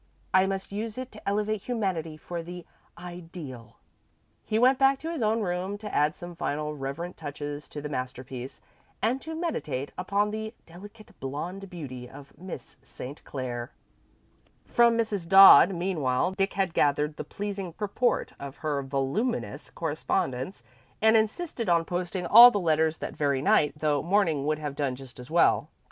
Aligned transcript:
I 0.33 0.47
must 0.47 0.71
use 0.71 0.97
it 0.97 1.11
to 1.11 1.29
elevate 1.29 1.61
humanity 1.61 2.17
to 2.17 2.41
the 2.41 2.65
Ideal." 2.97 3.75
He 4.43 4.57
went 4.57 4.79
back 4.79 4.97
to 4.97 5.11
his 5.11 5.21
own 5.21 5.41
room 5.41 5.77
to 5.77 5.93
add 5.93 6.15
some 6.15 6.35
final 6.35 6.75
reverent 6.75 7.17
touches 7.17 7.67
to 7.67 7.83
the 7.83 7.87
masterpiece, 7.87 8.61
and 8.99 9.21
to 9.21 9.35
meditate 9.35 9.91
upon 9.99 10.31
the 10.31 10.55
delicate 10.65 11.11
blonde 11.19 11.69
beauty 11.69 12.09
of 12.09 12.35
Miss 12.35 12.77
St. 12.81 13.23
Clair. 13.25 13.69
From 14.65 14.97
Mrs. 14.97 15.29
Dodd, 15.29 15.75
meanwhile, 15.75 16.31
Dick 16.31 16.53
had 16.53 16.73
gathered 16.73 17.17
the 17.17 17.23
pleasing 17.23 17.71
purport 17.71 18.33
of 18.39 18.57
her 18.65 18.81
voluminous 18.81 19.69
correspondence, 19.69 20.63
and 20.99 21.15
insisted 21.15 21.69
on 21.69 21.85
posting 21.85 22.25
all 22.25 22.49
the 22.49 22.59
letters 22.59 22.97
that 22.97 23.15
very 23.15 23.43
night, 23.43 23.73
though 23.77 24.01
morning 24.01 24.47
would 24.47 24.57
have 24.57 24.75
done 24.75 24.95
just 24.95 25.19
as 25.19 25.29
well. 25.29 25.69